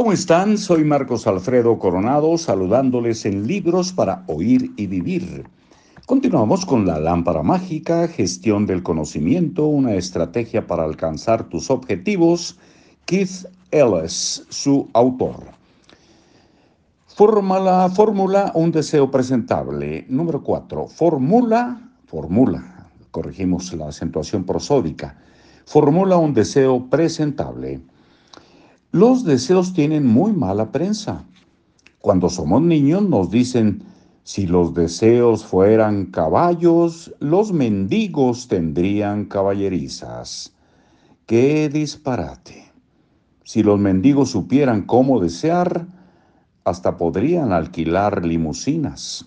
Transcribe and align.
¿Cómo 0.00 0.14
están? 0.14 0.56
Soy 0.56 0.82
Marcos 0.82 1.26
Alfredo 1.26 1.78
Coronado 1.78 2.38
saludándoles 2.38 3.26
en 3.26 3.46
Libros 3.46 3.92
para 3.92 4.24
Oír 4.28 4.72
y 4.78 4.86
Vivir. 4.86 5.44
Continuamos 6.06 6.64
con 6.64 6.86
la 6.86 6.98
lámpara 6.98 7.42
mágica, 7.42 8.08
gestión 8.08 8.64
del 8.64 8.82
conocimiento, 8.82 9.66
una 9.66 9.92
estrategia 9.96 10.66
para 10.66 10.84
alcanzar 10.84 11.50
tus 11.50 11.68
objetivos. 11.68 12.58
Keith 13.04 13.44
Ellis, 13.70 14.46
su 14.48 14.88
autor. 14.94 15.36
Fórmula, 17.06 17.90
fórmula 17.90 18.52
un 18.54 18.72
deseo 18.72 19.10
presentable. 19.10 20.06
Número 20.08 20.42
4. 20.42 20.86
Formula, 20.86 21.90
formula, 22.06 22.88
corregimos 23.10 23.70
la 23.74 23.88
acentuación 23.88 24.44
prosódica. 24.44 25.18
Formula 25.66 26.16
un 26.16 26.32
deseo 26.32 26.88
presentable. 26.88 27.82
Los 28.92 29.24
deseos 29.24 29.72
tienen 29.72 30.04
muy 30.04 30.32
mala 30.32 30.72
prensa. 30.72 31.24
Cuando 32.00 32.28
somos 32.28 32.60
niños 32.60 33.02
nos 33.02 33.30
dicen, 33.30 33.84
si 34.24 34.48
los 34.48 34.74
deseos 34.74 35.44
fueran 35.44 36.06
caballos, 36.06 37.14
los 37.20 37.52
mendigos 37.52 38.48
tendrían 38.48 39.26
caballerizas. 39.26 40.52
¡Qué 41.26 41.68
disparate! 41.68 42.72
Si 43.44 43.62
los 43.62 43.78
mendigos 43.78 44.30
supieran 44.30 44.82
cómo 44.82 45.20
desear, 45.20 45.86
hasta 46.64 46.96
podrían 46.96 47.52
alquilar 47.52 48.24
limusinas. 48.26 49.26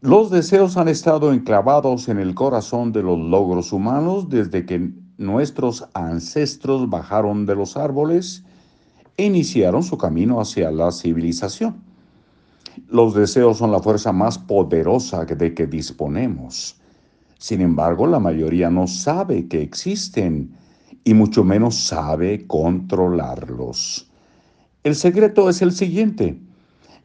Los 0.00 0.30
deseos 0.30 0.76
han 0.76 0.86
estado 0.86 1.32
enclavados 1.32 2.08
en 2.08 2.18
el 2.18 2.36
corazón 2.36 2.92
de 2.92 3.02
los 3.02 3.18
logros 3.18 3.72
humanos 3.72 4.28
desde 4.28 4.64
que 4.64 4.92
nuestros 5.16 5.86
ancestros 5.94 6.88
bajaron 6.88 7.46
de 7.46 7.54
los 7.54 7.76
árboles 7.76 8.44
e 9.16 9.26
iniciaron 9.26 9.82
su 9.82 9.96
camino 9.96 10.40
hacia 10.40 10.70
la 10.70 10.90
civilización. 10.90 11.82
Los 12.88 13.14
deseos 13.14 13.58
son 13.58 13.70
la 13.70 13.80
fuerza 13.80 14.12
más 14.12 14.38
poderosa 14.38 15.24
de 15.24 15.54
que 15.54 15.66
disponemos. 15.66 16.80
Sin 17.38 17.60
embargo, 17.60 18.06
la 18.06 18.18
mayoría 18.18 18.70
no 18.70 18.86
sabe 18.86 19.46
que 19.46 19.62
existen 19.62 20.56
y 21.04 21.14
mucho 21.14 21.44
menos 21.44 21.76
sabe 21.76 22.46
controlarlos. 22.46 24.10
El 24.82 24.96
secreto 24.96 25.48
es 25.48 25.62
el 25.62 25.72
siguiente. 25.72 26.40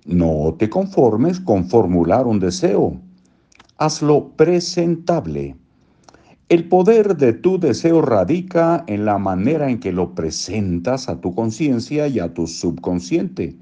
No 0.06 0.56
te 0.58 0.70
conformes 0.70 1.40
con 1.40 1.70
formular 1.70 2.26
un 2.26 2.40
deseo. 2.40 3.00
Hazlo 3.78 4.30
presentable. 4.36 5.56
El 6.50 6.68
poder 6.68 7.16
de 7.16 7.34
tu 7.34 7.60
deseo 7.60 8.02
radica 8.02 8.84
en 8.88 9.06
la 9.06 9.20
manera 9.20 9.70
en 9.70 9.80
que 9.80 9.92
lo 9.92 10.16
presentas 10.16 11.08
a 11.08 11.22
tu 11.22 11.36
conciencia 11.36 12.08
y 12.08 12.18
a 12.18 12.34
tu 12.34 12.48
subconsciente. 12.48 13.56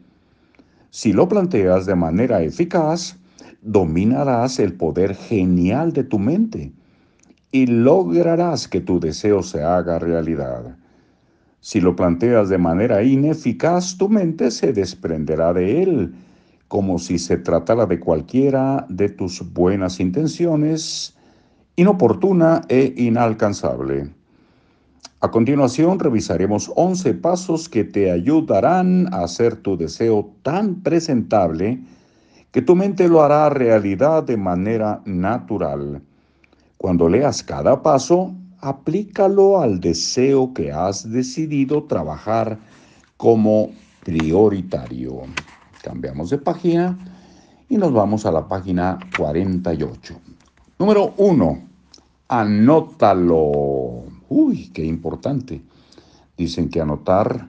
Si 0.89 1.11
lo 1.11 1.27
planteas 1.27 1.85
de 1.85 1.95
manera 1.95 2.41
eficaz, 2.43 3.17
dominarás 3.61 4.59
el 4.59 4.71
poder 4.71 5.15
genial 5.15 5.91
de 5.91 6.05
tu 6.05 6.17
mente 6.17 6.71
y 7.51 7.65
lograrás 7.65 8.69
que 8.69 8.79
tu 8.79 9.01
deseo 9.01 9.43
se 9.43 9.61
haga 9.61 9.99
realidad. 9.99 10.77
Si 11.59 11.81
lo 11.81 11.93
planteas 11.93 12.47
de 12.47 12.57
manera 12.57 13.03
ineficaz, 13.03 13.97
tu 13.97 14.07
mente 14.07 14.49
se 14.49 14.71
desprenderá 14.71 15.51
de 15.51 15.83
él, 15.83 16.15
como 16.69 16.99
si 16.99 17.19
se 17.19 17.35
tratara 17.35 17.85
de 17.85 17.99
cualquiera 17.99 18.85
de 18.87 19.09
tus 19.09 19.43
buenas 19.51 19.99
intenciones 19.99 21.16
inoportuna 21.77 22.63
e 22.69 22.91
inalcanzable. 22.97 24.09
A 25.21 25.29
continuación 25.29 25.99
revisaremos 25.99 26.71
11 26.75 27.13
pasos 27.13 27.69
que 27.69 27.83
te 27.83 28.09
ayudarán 28.11 29.13
a 29.13 29.23
hacer 29.23 29.57
tu 29.57 29.77
deseo 29.77 30.31
tan 30.41 30.81
presentable 30.81 31.79
que 32.51 32.63
tu 32.63 32.75
mente 32.75 33.07
lo 33.07 33.21
hará 33.21 33.49
realidad 33.49 34.23
de 34.23 34.37
manera 34.37 35.01
natural. 35.05 36.01
Cuando 36.77 37.09
leas 37.09 37.43
cada 37.43 37.83
paso, 37.83 38.33
aplícalo 38.59 39.61
al 39.61 39.79
deseo 39.79 40.55
que 40.55 40.71
has 40.71 41.07
decidido 41.11 41.83
trabajar 41.83 42.57
como 43.17 43.69
prioritario. 44.03 45.21
Cambiamos 45.83 46.31
de 46.31 46.39
página 46.39 46.97
y 47.69 47.77
nos 47.77 47.93
vamos 47.93 48.25
a 48.25 48.31
la 48.31 48.47
página 48.47 48.97
48. 49.15 50.15
Número 50.79 51.13
1 51.17 51.66
anótalo. 52.27 54.03
Uy, 54.29 54.69
qué 54.73 54.85
importante. 54.85 55.61
Dicen 56.37 56.69
que 56.69 56.81
anotar 56.81 57.47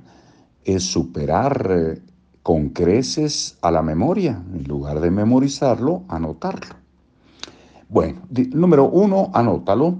es 0.64 0.84
superar 0.84 1.70
eh, 1.70 2.02
con 2.42 2.70
creces 2.70 3.58
a 3.62 3.70
la 3.70 3.82
memoria. 3.82 4.42
En 4.54 4.64
lugar 4.64 5.00
de 5.00 5.10
memorizarlo, 5.10 6.04
anotarlo. 6.08 6.76
Bueno, 7.88 8.20
número 8.52 8.88
uno, 8.88 9.30
anótalo. 9.32 9.98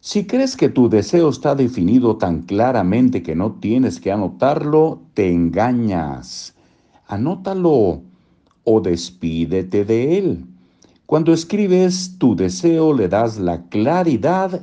Si 0.00 0.26
crees 0.26 0.56
que 0.56 0.68
tu 0.68 0.90
deseo 0.90 1.30
está 1.30 1.54
definido 1.54 2.18
tan 2.18 2.42
claramente 2.42 3.22
que 3.22 3.34
no 3.34 3.52
tienes 3.52 3.98
que 4.00 4.12
anotarlo, 4.12 5.00
te 5.14 5.32
engañas. 5.32 6.54
Anótalo 7.06 8.02
o 8.64 8.80
despídete 8.82 9.86
de 9.86 10.18
él. 10.18 10.53
Cuando 11.06 11.34
escribes 11.34 12.16
tu 12.18 12.34
deseo 12.34 12.94
le 12.94 13.08
das 13.08 13.38
la 13.38 13.66
claridad, 13.68 14.62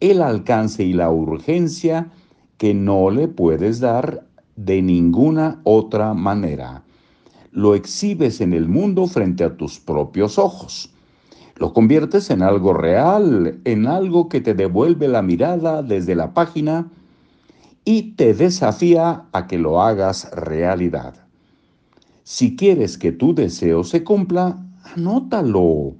el 0.00 0.22
alcance 0.22 0.82
y 0.82 0.94
la 0.94 1.10
urgencia 1.10 2.10
que 2.56 2.72
no 2.72 3.10
le 3.10 3.28
puedes 3.28 3.80
dar 3.80 4.26
de 4.56 4.80
ninguna 4.80 5.60
otra 5.64 6.14
manera. 6.14 6.84
Lo 7.52 7.74
exhibes 7.74 8.40
en 8.40 8.54
el 8.54 8.66
mundo 8.66 9.06
frente 9.06 9.44
a 9.44 9.56
tus 9.56 9.78
propios 9.78 10.38
ojos. 10.38 10.90
Lo 11.56 11.74
conviertes 11.74 12.30
en 12.30 12.42
algo 12.42 12.72
real, 12.72 13.60
en 13.64 13.86
algo 13.86 14.30
que 14.30 14.40
te 14.40 14.54
devuelve 14.54 15.06
la 15.06 15.20
mirada 15.20 15.82
desde 15.82 16.14
la 16.14 16.32
página 16.32 16.90
y 17.84 18.14
te 18.14 18.32
desafía 18.32 19.24
a 19.32 19.46
que 19.46 19.58
lo 19.58 19.82
hagas 19.82 20.30
realidad. 20.32 21.14
Si 22.22 22.56
quieres 22.56 22.96
que 22.96 23.12
tu 23.12 23.34
deseo 23.34 23.84
se 23.84 24.02
cumpla, 24.02 24.64
anótalo. 24.84 25.94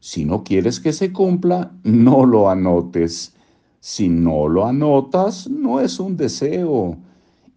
Si 0.00 0.24
no 0.24 0.44
quieres 0.44 0.80
que 0.80 0.92
se 0.92 1.12
cumpla, 1.12 1.72
no 1.82 2.24
lo 2.24 2.48
anotes. 2.48 3.34
Si 3.80 4.08
no 4.08 4.48
lo 4.48 4.66
anotas, 4.66 5.48
no 5.48 5.80
es 5.80 6.00
un 6.00 6.16
deseo. 6.16 6.96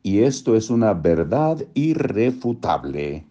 Y 0.01 0.19
esto 0.19 0.55
es 0.55 0.69
una 0.69 0.93
verdad 0.93 1.65
irrefutable. 1.73 3.25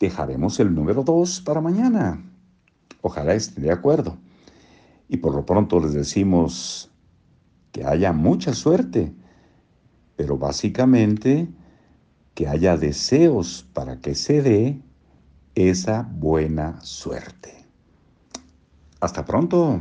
Dejaremos 0.00 0.58
el 0.58 0.74
número 0.74 1.04
dos 1.04 1.40
para 1.40 1.60
mañana. 1.60 2.24
Ojalá 3.02 3.34
estén 3.34 3.64
de 3.64 3.72
acuerdo. 3.72 4.16
Y 5.08 5.18
por 5.18 5.34
lo 5.34 5.46
pronto 5.46 5.78
les 5.80 5.92
decimos 5.92 6.90
que 7.72 7.84
haya 7.84 8.12
mucha 8.12 8.54
suerte, 8.54 9.12
pero 10.16 10.38
básicamente 10.38 11.48
que 12.34 12.48
haya 12.48 12.76
deseos 12.76 13.68
para 13.72 14.00
que 14.00 14.14
se 14.14 14.42
dé 14.42 14.80
esa 15.54 16.08
buena 16.10 16.80
suerte. 16.82 17.66
Hasta 19.00 19.24
pronto. 19.24 19.80